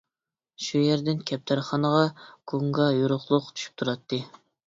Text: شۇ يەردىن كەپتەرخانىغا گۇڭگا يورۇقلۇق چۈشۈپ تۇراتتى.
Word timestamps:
شۇ 0.67 0.79
يەردىن 0.83 1.19
كەپتەرخانىغا 1.31 2.01
گۇڭگا 2.53 2.87
يورۇقلۇق 2.95 3.53
چۈشۈپ 3.59 3.77
تۇراتتى. 3.83 4.21